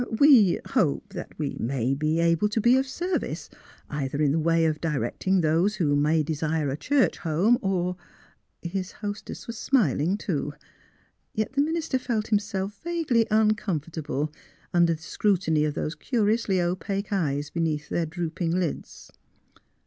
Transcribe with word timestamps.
"We— 0.19 0.57
ah— 0.65 0.69
hope 0.71 1.13
that 1.13 1.37
we 1.37 1.57
may 1.59 1.93
be 1.93 2.19
able 2.19 2.49
to 2.49 2.59
be 2.59 2.75
of 2.75 2.87
service, 2.87 3.51
either 3.87 4.19
in 4.19 4.31
the 4.31 4.39
way 4.39 4.65
of 4.65 4.81
directing 4.81 5.41
those 5.41 5.75
who 5.75 5.95
may 5.95 6.23
desire 6.23 6.69
a 6.71 6.75
church 6.75 7.19
home, 7.19 7.59
or" 7.61 7.97
His 8.63 8.91
hostess 8.93 9.45
was 9.45 9.59
smiling, 9.59 10.17
too; 10.17 10.53
yet 11.35 11.53
the 11.53 11.61
minister 11.61 11.99
felt 11.99 12.29
himself 12.29 12.81
vaguely 12.83 13.27
uncomfortable 13.29 14.33
under 14.73 14.95
the 14.95 15.03
scrutiny 15.03 15.65
of 15.65 15.75
those 15.75 15.93
curiously 15.93 16.59
opaque 16.59 17.13
eyes 17.13 17.51
beneath 17.51 17.87
their 17.89 18.07
drooping 18.07 18.57
lids. 18.59 19.11